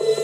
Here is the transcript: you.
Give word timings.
you. 0.00 0.21